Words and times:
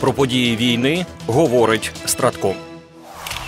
Про 0.00 0.12
події 0.12 0.56
війни 0.56 1.06
говорить 1.26 1.92
Стратком. 2.04 2.54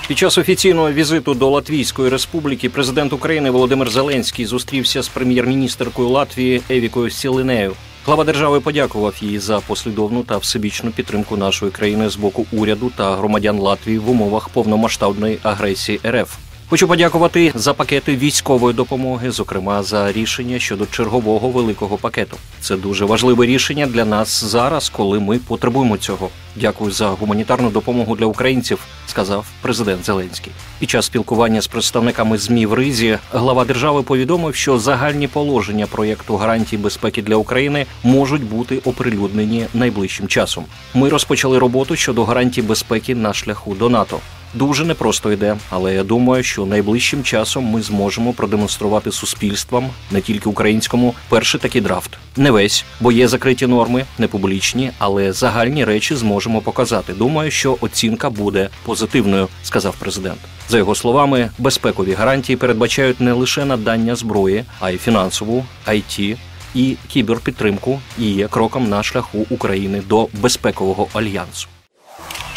Під 0.08 0.19
час 0.19 0.39
офіційного 0.39 0.93
візиту 0.93 1.35
до 1.35 1.51
Латвійської 1.51 2.09
республіки 2.09 2.69
президент 2.69 3.13
України 3.13 3.51
Володимир 3.51 3.90
Зеленський 3.90 4.46
зустрівся 4.46 5.03
з 5.03 5.09
прем'єр-міністеркою 5.09 6.09
Латвії 6.09 6.62
Евікою 6.71 7.11
Сілинею. 7.11 7.73
Глава 8.07 8.25
держави 8.25 8.61
подякував 8.61 9.15
їй 9.21 9.38
за 9.38 9.61
послідовну 9.61 10.23
та 10.23 10.37
всебічну 10.37 10.91
підтримку 10.91 11.37
нашої 11.37 11.72
країни 11.72 12.08
з 12.08 12.17
боку 12.17 12.46
уряду 12.53 12.90
та 12.96 13.16
громадян 13.16 13.58
Латвії 13.58 13.98
в 13.98 14.10
умовах 14.10 14.48
повномасштабної 14.48 15.38
агресії 15.42 16.00
РФ. 16.06 16.52
Хочу 16.73 16.89
подякувати 16.89 17.52
за 17.55 17.75
пакети 17.75 18.16
військової 18.16 18.75
допомоги, 18.75 19.30
зокрема 19.30 19.83
за 19.83 20.12
рішення 20.12 20.59
щодо 20.59 20.87
чергового 20.87 21.48
великого 21.48 21.97
пакету. 21.97 22.37
Це 22.61 22.77
дуже 22.77 23.05
важливе 23.05 23.47
рішення 23.47 23.87
для 23.87 24.05
нас 24.05 24.45
зараз, 24.45 24.89
коли 24.89 25.21
ми 25.21 25.39
потребуємо 25.39 25.97
цього. 25.97 26.29
Дякую 26.57 26.91
за 26.91 27.09
гуманітарну 27.09 27.71
допомогу 27.71 28.16
для 28.16 28.27
українців, 28.27 28.79
сказав 29.07 29.47
президент 29.63 30.05
Зеленський. 30.05 30.53
Під 30.79 30.91
час 30.91 31.07
спілкування 31.07 31.61
з 31.61 31.66
представниками 31.66 32.39
змі 32.39 32.66
в 32.66 32.73
Ризі 32.73 33.19
глава 33.33 33.65
держави 33.65 34.02
повідомив, 34.02 34.55
що 34.55 34.79
загальні 34.79 35.29
положення 35.29 35.87
проєкту 35.87 36.37
гарантій 36.37 36.77
безпеки 36.77 37.23
для 37.23 37.37
України 37.37 37.87
можуть 38.02 38.45
бути 38.45 38.79
оприлюднені 38.79 39.66
найближчим 39.75 40.29
часом. 40.29 40.65
Ми 40.95 41.09
розпочали 41.09 41.59
роботу 41.59 41.97
щодо 41.97 42.25
гарантій 42.25 42.63
безпеки 42.63 43.15
на 43.15 43.33
шляху 43.33 43.75
до 43.75 43.89
НАТО. 43.89 44.19
Дуже 44.55 44.84
непросто 44.84 45.33
йде, 45.33 45.56
але 45.70 45.95
я 45.95 46.05
думаю, 46.05 46.42
що 46.42 46.66
найближчим 46.66 47.23
часом 47.23 47.65
ми 47.65 47.83
зможемо 47.83 48.33
продемонструвати 48.33 49.12
суспільствам, 49.12 49.91
не 50.10 50.20
тільки 50.20 50.48
українському, 50.48 51.15
перший 51.29 51.60
такий 51.60 51.80
драфт. 51.80 52.10
Не 52.37 52.51
весь, 52.51 52.84
бо 53.01 53.12
є 53.12 53.29
закриті 53.29 53.66
норми, 53.66 54.05
не 54.19 54.29
публічні, 54.29 54.91
але 54.98 55.33
загальні 55.33 55.84
речі 55.84 56.16
зможемо 56.16 56.60
показати. 56.60 57.12
Думаю, 57.12 57.51
що 57.51 57.77
оцінка 57.80 58.30
буде 58.30 58.69
позитивною, 58.84 59.48
сказав 59.62 59.95
президент. 59.99 60.38
За 60.68 60.79
його 60.79 60.95
словами, 60.95 61.51
безпекові 61.59 62.12
гарантії 62.12 62.57
передбачають 62.57 63.21
не 63.21 63.32
лише 63.32 63.65
надання 63.65 64.16
зброї, 64.16 64.64
а 64.80 64.90
й 64.90 64.98
фінансову, 64.98 65.64
IT 65.86 66.36
і 66.74 66.96
кіберпідтримку 67.08 68.00
і 68.18 68.30
є 68.30 68.48
кроком 68.48 68.88
на 68.88 69.02
шляху 69.02 69.46
України 69.50 70.02
до 70.08 70.28
безпекового 70.32 71.08
альянсу. 71.12 71.68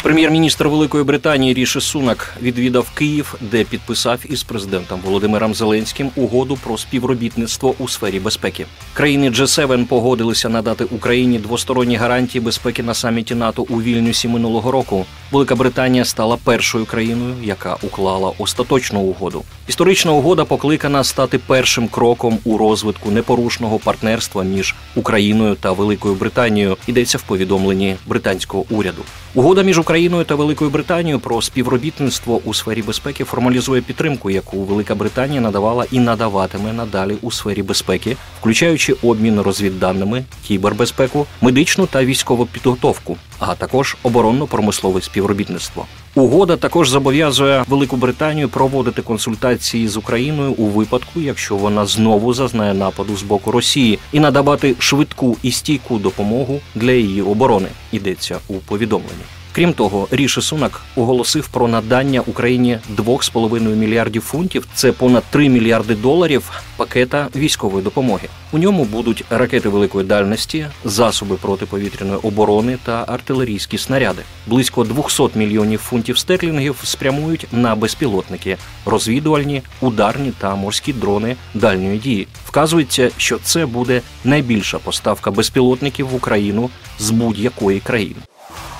Прем'єр-міністр 0.05 0.67
Великої 0.67 1.03
Британії 1.03 1.53
Ріші 1.53 1.81
Сунак 1.81 2.33
відвідав 2.41 2.91
Київ, 2.93 3.35
де 3.41 3.63
підписав 3.63 4.19
із 4.29 4.43
президентом 4.43 4.99
Володимиром 5.05 5.53
Зеленським 5.53 6.11
угоду 6.15 6.57
про 6.63 6.77
співробітництво 6.77 7.75
у 7.79 7.87
сфері 7.87 8.19
безпеки. 8.19 8.65
Країни 8.93 9.29
G7 9.29 9.85
погодилися 9.85 10.49
надати 10.49 10.83
Україні 10.83 11.39
двосторонні 11.39 11.95
гарантії 11.95 12.41
безпеки 12.43 12.83
на 12.83 12.93
саміті 12.93 13.35
НАТО 13.35 13.65
у 13.69 13.81
Вільнюсі 13.81 14.27
минулого 14.27 14.71
року. 14.71 15.05
Велика 15.31 15.55
Британія 15.55 16.05
стала 16.05 16.37
першою 16.43 16.85
країною, 16.85 17.35
яка 17.43 17.77
уклала 17.81 18.31
остаточну 18.37 18.99
угоду. 18.99 19.43
Історична 19.67 20.11
угода 20.11 20.45
покликана 20.45 21.03
стати 21.03 21.39
першим 21.47 21.87
кроком 21.87 22.39
у 22.43 22.57
розвитку 22.57 23.11
непорушного 23.11 23.79
партнерства 23.79 24.43
між 24.43 24.75
Україною 24.95 25.55
та 25.55 25.71
Великою 25.71 26.15
Британією. 26.15 26.77
Йдеться 26.87 27.17
в 27.17 27.21
повідомленні 27.21 27.95
британського 28.05 28.65
уряду. 28.69 29.01
Угода 29.33 29.61
між 29.61 29.79
Україною 29.79 29.94
та 29.95 30.35
Великою 30.35 30.71
Британією 30.71 31.19
про 31.19 31.41
співробітництво 31.41 32.41
у 32.45 32.53
сфері 32.53 32.81
безпеки 32.81 33.23
формалізує 33.23 33.81
підтримку, 33.81 34.29
яку 34.29 34.63
Велика 34.63 34.95
Британія 34.95 35.41
надавала 35.41 35.85
і 35.91 35.99
надаватиме 35.99 36.73
надалі 36.73 37.15
у 37.21 37.31
сфері 37.31 37.63
безпеки, 37.63 38.17
включаючи 38.39 38.93
обмін 38.93 39.41
розвідданими, 39.41 40.23
кібербезпеку, 40.47 41.25
медичну 41.41 41.85
та 41.85 42.05
військову 42.05 42.45
підготовку, 42.45 43.17
а 43.39 43.55
також 43.55 43.97
оборонно-промислове 44.03 45.01
співробітництво. 45.01 45.85
Угода 46.15 46.57
також 46.57 46.89
зобов'язує 46.89 47.65
Велику 47.67 47.95
Британію 47.95 48.49
проводити 48.49 49.01
консультації 49.01 49.87
з 49.87 49.97
Україною 49.97 50.51
у 50.51 50.65
випадку, 50.65 51.21
якщо 51.21 51.55
вона 51.55 51.85
знову 51.85 52.33
зазнає 52.33 52.73
нападу 52.73 53.17
з 53.17 53.23
боку 53.23 53.51
Росії, 53.51 53.99
і 54.11 54.19
надавати 54.19 54.75
швидку 54.79 55.37
і 55.43 55.51
стійку 55.51 55.97
допомогу 55.97 56.59
для 56.75 56.91
її 56.91 57.21
оборони. 57.21 57.67
Йдеться 57.91 58.37
у 58.47 58.53
повідомленні. 58.53 59.34
Крім 59.55 59.73
того, 59.73 60.07
Ріші 60.11 60.41
Сунак 60.41 60.81
оголосив 60.95 61.47
про 61.47 61.67
надання 61.67 62.21
Україні 62.21 62.79
2,5 62.97 63.75
мільярдів 63.75 64.21
фунтів. 64.21 64.67
Це 64.73 64.91
понад 64.91 65.23
3 65.29 65.49
мільярди 65.49 65.95
доларів 65.95 66.51
пакета 66.77 67.27
військової 67.35 67.83
допомоги. 67.83 68.27
У 68.51 68.57
ньому 68.57 68.85
будуть 68.85 69.23
ракети 69.29 69.69
великої 69.69 70.05
дальності, 70.05 70.67
засоби 70.85 71.35
протиповітряної 71.35 72.19
оборони 72.23 72.77
та 72.85 73.05
артилерійські 73.07 73.77
снаряди. 73.77 74.21
Близько 74.47 74.83
200 74.83 75.29
мільйонів 75.35 75.79
фунтів 75.79 76.17
стерлінгів 76.17 76.75
спрямують 76.83 77.47
на 77.51 77.75
безпілотники, 77.75 78.57
розвідувальні, 78.85 79.61
ударні 79.81 80.33
та 80.37 80.55
морські 80.55 80.93
дрони 80.93 81.35
дальньої 81.53 81.97
дії. 81.97 82.27
Вказується, 82.45 83.11
що 83.17 83.37
це 83.43 83.65
буде 83.65 84.01
найбільша 84.23 84.79
поставка 84.79 85.31
безпілотників 85.31 86.07
в 86.07 86.15
Україну 86.15 86.69
з 86.99 87.09
будь-якої 87.09 87.79
країни. 87.79 88.19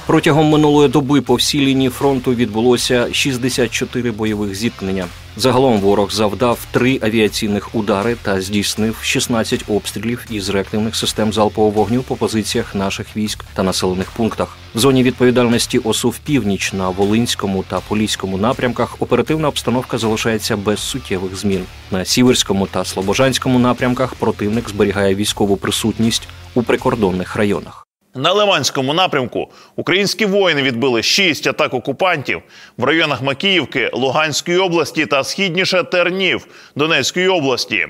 Протягом 0.08 0.50
минулої 0.50 0.90
доби 0.90 1.22
по 1.22 1.36
всій 1.36 1.60
лінії 1.60 1.90
фронту 1.90 2.34
відбулося 2.34 3.08
64 3.12 4.12
бойових 4.12 4.56
зіткнення. 4.56 5.06
Загалом 5.38 5.80
ворог 5.80 6.12
завдав 6.12 6.60
три 6.72 7.00
авіаційних 7.02 7.76
удари 7.76 8.16
та 8.22 8.42
здійснив 8.42 8.98
16 9.02 9.64
обстрілів 9.68 10.26
із 10.30 10.50
реактивних 10.50 10.96
систем 10.96 11.34
залпового 11.34 11.72
вогню 11.72 12.02
по 12.02 12.16
позиціях 12.16 12.76
наших 12.76 13.18
військ 13.18 13.46
та 13.54 13.64
населених 13.64 14.12
пунктах. 14.12 14.58
В 14.76 14.80
зоні 14.80 15.04
відповідальності 15.04 15.80
ОСУ 15.80 16.10
в 16.10 16.18
північ 16.18 16.74
на 16.74 16.90
Волинському 16.90 17.64
та 17.70 17.80
Поліському 17.80 18.38
напрямках 18.38 18.96
оперативна 19.00 19.48
обстановка 19.48 19.98
залишається 19.98 20.58
без 20.58 20.80
суттєвих 20.80 21.36
змін. 21.36 21.64
На 21.92 22.06
Сіверському 22.06 22.68
та 22.68 22.86
Слобожанському 22.86 23.60
напрямках 23.60 24.16
противник 24.16 24.70
зберігає 24.70 25.16
військову 25.16 25.58
присутність 25.58 26.28
у 26.54 26.64
прикордонних 26.64 27.36
районах. 27.36 27.85
На 28.18 28.34
Лиманському 28.34 28.94
напрямку 28.94 29.52
українські 29.76 30.26
воїни 30.26 30.62
відбили 30.64 31.04
шість 31.04 31.48
атак 31.48 31.74
окупантів 31.74 32.42
в 32.78 32.84
районах 32.84 33.22
Макіївки, 33.22 33.90
Луганської 33.94 34.58
області 34.58 35.06
та 35.06 35.24
східніше 35.24 35.84
Тернів 35.84 36.48
Донецької 36.76 37.28
області. 37.28 37.88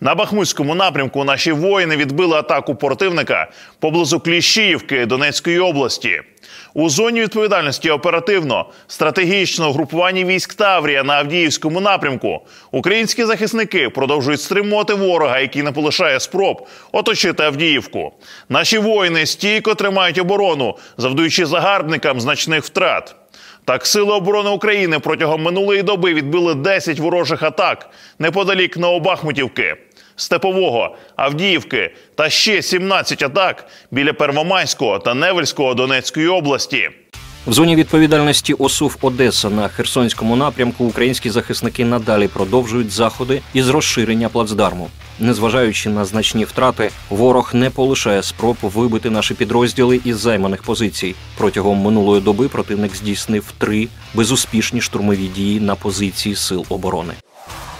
На 0.00 0.14
Бахмутському 0.14 0.74
напрямку 0.74 1.24
наші 1.24 1.52
воїни 1.52 1.96
відбили 1.96 2.36
атаку 2.36 2.74
противника 2.74 3.50
поблизу 3.80 4.20
Кліщіївки 4.20 5.06
Донецької 5.06 5.58
області. 5.58 6.22
У 6.78 6.88
зоні 6.88 7.20
відповідальності 7.20 7.90
оперативно 7.90 8.66
стратегічного 8.86 9.72
групування 9.72 10.24
військ 10.24 10.54
Таврія 10.54 11.04
на 11.04 11.14
Авдіївському 11.14 11.80
напрямку 11.80 12.40
українські 12.70 13.24
захисники 13.24 13.90
продовжують 13.90 14.40
стримувати 14.40 14.94
ворога, 14.94 15.40
який 15.40 15.62
не 15.62 15.72
полишає 15.72 16.20
спроб 16.20 16.66
оточити 16.92 17.42
Авдіївку. 17.42 18.12
Наші 18.48 18.78
воїни 18.78 19.26
стійко 19.26 19.74
тримають 19.74 20.18
оборону, 20.18 20.76
завдаючи 20.98 21.46
загарбникам 21.46 22.20
значних 22.20 22.64
втрат. 22.64 23.14
Так, 23.64 23.86
сили 23.86 24.12
оборони 24.12 24.50
України 24.50 24.98
протягом 24.98 25.42
минулої 25.42 25.82
доби 25.82 26.14
відбили 26.14 26.54
10 26.54 26.98
ворожих 26.98 27.42
атак 27.42 27.90
неподалік 28.18 28.76
Новобахмутівки. 28.76 29.76
Степового, 30.16 30.96
Авдіївки 31.16 31.94
та 32.14 32.30
ще 32.30 32.62
17 32.62 33.22
атак 33.22 33.66
біля 33.90 34.12
Первомайського 34.12 34.98
та 34.98 35.14
Невельського 35.14 35.74
Донецької 35.74 36.28
області. 36.28 36.90
В 37.46 37.52
зоні 37.52 37.76
відповідальності 37.76 38.54
ОСУВ 38.54 38.96
Одеса 39.00 39.50
на 39.50 39.68
Херсонському 39.68 40.36
напрямку 40.36 40.84
українські 40.84 41.30
захисники 41.30 41.84
надалі 41.84 42.28
продовжують 42.28 42.90
заходи 42.90 43.42
із 43.54 43.68
розширення 43.68 44.28
плацдарму. 44.28 44.90
Незважаючи 45.20 45.88
на 45.88 46.04
значні 46.04 46.44
втрати, 46.44 46.90
ворог 47.10 47.50
не 47.54 47.70
полишає 47.70 48.22
спроб 48.22 48.56
вибити 48.62 49.10
наші 49.10 49.34
підрозділи 49.34 50.00
із 50.04 50.18
займаних 50.18 50.62
позицій. 50.62 51.14
Протягом 51.38 51.78
минулої 51.78 52.22
доби 52.22 52.48
противник 52.48 52.96
здійснив 52.96 53.52
три 53.58 53.88
безуспішні 54.14 54.80
штурмові 54.80 55.26
дії 55.26 55.60
на 55.60 55.74
позиції 55.74 56.36
сил 56.36 56.66
оборони. 56.68 57.14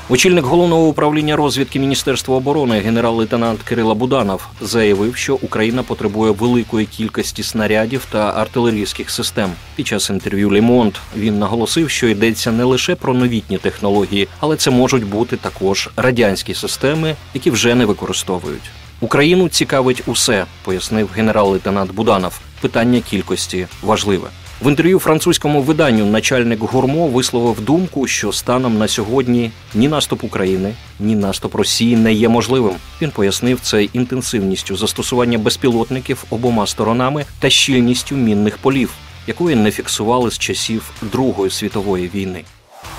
Очільник 0.09 0.45
головного 0.45 0.87
управління 0.87 1.37
розвідки 1.37 1.79
Міністерства 1.79 2.37
оборони 2.37 2.81
генерал-лейтенант 2.81 3.63
Кирила 3.63 3.95
Буданов 3.95 4.49
заявив, 4.61 5.17
що 5.17 5.35
Україна 5.35 5.83
потребує 5.83 6.33
великої 6.33 6.87
кількості 6.87 7.43
снарядів 7.43 8.07
та 8.13 8.19
артилерійських 8.19 9.11
систем. 9.11 9.51
Під 9.77 9.87
час 9.87 10.11
інтерв'ю 10.11 10.51
Лемонт 10.51 11.01
він 11.17 11.39
наголосив, 11.39 11.91
що 11.91 12.09
йдеться 12.09 12.53
не 12.53 12.65
лише 12.65 12.95
про 12.95 13.15
новітні 13.15 13.59
технології, 13.59 14.29
але 14.41 14.57
це 14.57 14.71
можуть 14.71 15.07
бути 15.07 15.37
також 15.37 15.91
радянські 15.97 16.55
системи, 16.55 17.17
які 17.35 17.51
вже 17.51 17.75
не 17.75 17.85
використовують. 17.87 18.71
Україну 19.01 19.49
цікавить 19.49 20.03
усе, 20.07 20.45
пояснив 20.65 21.11
генерал-лейтенант 21.15 21.93
Буданов. 21.93 22.41
Питання 22.61 23.01
кількості 23.01 23.67
важливе. 23.83 24.29
В 24.63 24.69
інтерв'ю 24.69 24.99
французькому 24.99 25.63
виданню 25.63 26.07
начальник 26.07 26.61
гурмо 26.61 27.09
висловив 27.09 27.61
думку, 27.61 28.07
що 28.07 28.33
станом 28.33 28.79
на 28.79 28.89
сьогодні 28.89 29.51
ні 29.75 29.89
наступ 29.89 30.25
України, 30.25 30.75
ні 31.01 31.17
наступ 31.17 31.55
Росії 31.55 31.97
не 31.97 32.13
є 32.13 32.29
можливим. 32.29 32.75
Він 33.03 33.11
пояснив 33.11 33.61
це 33.63 33.85
інтенсивністю 33.85 34.77
застосування 34.77 35.39
безпілотників 35.39 36.25
обома 36.31 36.67
сторонами 36.67 37.25
та 37.39 37.51
щільністю 37.51 38.17
мінних 38.17 38.59
полів, 38.59 38.91
якої 39.27 39.57
не 39.57 39.71
фіксували 39.71 40.31
з 40.31 40.39
часів 40.39 40.91
Другої 41.03 41.51
світової 41.51 42.11
війни. 42.15 42.45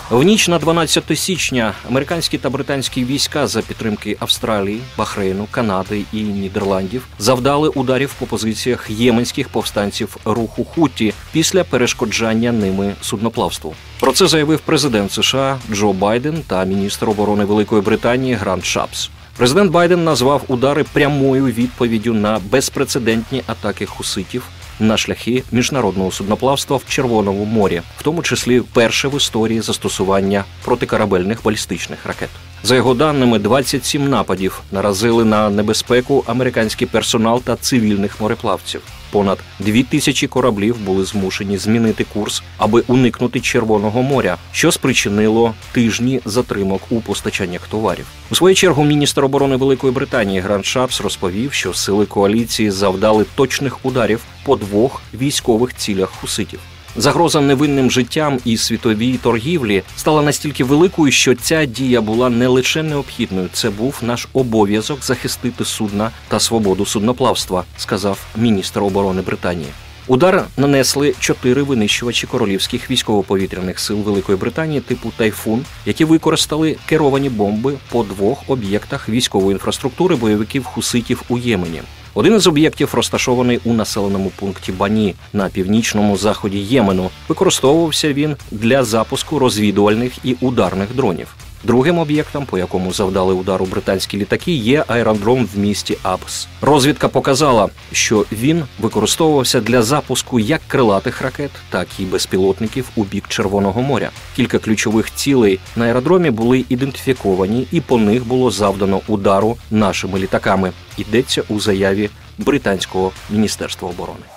В 0.09 0.23
ніч 0.23 0.47
на 0.47 0.59
12 0.59 1.19
січня 1.19 1.73
американські 1.89 2.37
та 2.37 2.49
британські 2.49 3.05
війська 3.05 3.47
за 3.47 3.61
підтримки 3.61 4.17
Австралії, 4.19 4.81
Бахрейну, 4.97 5.47
Канади 5.51 6.01
і 6.13 6.21
Нідерландів 6.21 7.07
завдали 7.19 7.69
ударів 7.69 8.13
по 8.19 8.25
позиціях 8.25 8.89
єменських 8.89 9.49
повстанців 9.49 10.17
руху 10.25 10.65
Хуті 10.65 11.13
після 11.31 11.63
перешкоджання 11.63 12.51
ними 12.51 12.95
судноплавству. 13.01 13.75
Про 13.99 14.11
це 14.11 14.27
заявив 14.27 14.59
президент 14.59 15.11
США 15.11 15.59
Джо 15.71 15.93
Байден 15.93 16.43
та 16.47 16.63
міністр 16.63 17.09
оборони 17.09 17.45
Великої 17.45 17.81
Британії 17.81 18.33
Грант 18.33 18.65
Шапс. 18.65 19.09
Президент 19.37 19.71
Байден 19.71 20.03
назвав 20.03 20.43
удари 20.47 20.83
прямою 20.93 21.45
відповіддю 21.45 22.13
на 22.13 22.39
безпрецедентні 22.51 23.43
атаки 23.47 23.85
хуситів 23.85 24.43
на 24.79 24.97
шляхи 24.97 25.43
міжнародного 25.51 26.11
судноплавства 26.11 26.77
в 26.77 26.85
Червоному 26.89 27.45
морі, 27.45 27.81
в 27.97 28.03
тому 28.03 28.23
числі 28.23 28.61
перше 28.73 29.07
в 29.07 29.17
історії 29.17 29.61
застосування 29.61 30.45
протикорабельних 30.63 31.43
балістичних 31.43 32.05
ракет. 32.05 32.29
За 32.63 32.75
його 32.75 32.93
даними, 32.93 33.39
27 33.39 34.09
нападів 34.09 34.61
наразили 34.71 35.25
на 35.25 35.49
небезпеку 35.49 36.23
американський 36.27 36.87
персонал 36.87 37.41
та 37.41 37.55
цивільних 37.55 38.21
мореплавців. 38.21 38.81
Понад 39.11 39.39
дві 39.59 39.83
тисячі 39.83 40.27
кораблів 40.27 40.77
були 40.79 41.05
змушені 41.05 41.57
змінити 41.57 42.05
курс, 42.13 42.43
аби 42.57 42.83
уникнути 42.87 43.39
Червоного 43.39 44.03
моря, 44.03 44.37
що 44.51 44.71
спричинило 44.71 45.53
тижні 45.71 46.19
затримок 46.25 46.81
у 46.89 47.01
постачаннях 47.01 47.67
товарів. 47.67 48.05
У 48.31 48.35
свою 48.35 48.55
чергу 48.55 48.83
міністр 48.83 49.25
оборони 49.25 49.55
Великої 49.55 49.93
Британії 49.93 50.39
Гранд 50.39 50.65
Шапс 50.65 51.01
розповів, 51.01 51.53
що 51.53 51.73
сили 51.73 52.05
коаліції 52.05 52.71
завдали 52.71 53.25
точних 53.35 53.85
ударів 53.85 54.23
по 54.45 54.55
двох 54.55 55.01
військових 55.13 55.75
цілях 55.75 56.09
хуситів. 56.09 56.59
Загроза 56.99 57.41
невинним 57.41 57.91
життям 57.91 58.39
і 58.45 58.57
світовій 58.57 59.17
торгівлі 59.17 59.83
стала 59.97 60.21
настільки 60.21 60.63
великою, 60.63 61.11
що 61.11 61.35
ця 61.35 61.65
дія 61.65 62.01
була 62.01 62.29
не 62.29 62.47
лише 62.47 62.83
необхідною, 62.83 63.49
це 63.53 63.69
був 63.69 63.99
наш 64.01 64.27
обов'язок 64.33 65.03
захистити 65.03 65.65
судна 65.65 66.11
та 66.27 66.39
свободу 66.39 66.85
судноплавства, 66.85 67.63
сказав 67.77 68.19
міністр 68.35 68.83
оборони 68.83 69.21
Британії. 69.21 69.69
Удар 70.07 70.45
нанесли 70.57 71.15
чотири 71.19 71.63
винищувачі 71.63 72.27
королівських 72.27 72.91
військово-повітряних 72.91 73.79
сил 73.79 73.97
Великої 73.97 74.37
Британії 74.37 74.81
типу 74.81 75.11
Тайфун, 75.17 75.65
які 75.85 76.05
використали 76.05 76.75
керовані 76.85 77.29
бомби 77.29 77.73
по 77.89 78.03
двох 78.03 78.49
об'єктах 78.49 79.09
військової 79.09 79.51
інфраструктури 79.51 80.15
бойовиків 80.15 80.63
хуситів 80.63 81.23
у 81.29 81.37
Ємені. 81.37 81.81
Один 82.17 82.35
із 82.35 82.47
об'єктів 82.47 82.93
розташований 82.93 83.59
у 83.63 83.73
населеному 83.73 84.31
пункті 84.35 84.71
Бані 84.71 85.15
на 85.33 85.49
північному 85.49 86.17
заході 86.17 86.57
Ємену. 86.57 87.09
Використовувався 87.29 88.13
він 88.13 88.35
для 88.51 88.83
запуску 88.83 89.39
розвідувальних 89.39 90.13
і 90.23 90.35
ударних 90.41 90.95
дронів. 90.95 91.35
Другим 91.63 91.97
об'єктом, 91.97 92.45
по 92.45 92.57
якому 92.57 92.93
завдали 92.93 93.33
удару 93.33 93.65
британські 93.65 94.17
літаки, 94.17 94.51
є 94.51 94.83
аеродром 94.87 95.49
в 95.55 95.57
місті 95.57 95.97
Абс. 96.03 96.47
Розвідка 96.61 97.07
показала, 97.07 97.69
що 97.91 98.25
він 98.31 98.63
використовувався 98.79 99.61
для 99.61 99.81
запуску 99.81 100.39
як 100.39 100.61
крилатих 100.67 101.21
ракет, 101.21 101.51
так 101.69 101.87
і 101.99 102.03
безпілотників 102.03 102.89
у 102.95 103.03
бік 103.03 103.27
Червоного 103.27 103.81
моря. 103.81 104.09
Кілька 104.35 104.59
ключових 104.59 105.15
цілей 105.15 105.59
на 105.75 105.85
аеродромі 105.85 106.31
були 106.31 106.65
ідентифіковані, 106.69 107.67
і 107.71 107.81
по 107.81 107.97
них 107.97 108.27
було 108.27 108.51
завдано 108.51 109.01
удару 109.07 109.57
нашими 109.71 110.19
літаками. 110.19 110.71
Йдеться 110.97 111.43
у 111.49 111.59
заяві 111.59 112.09
британського 112.37 113.11
міністерства 113.29 113.89
оборони. 113.89 114.36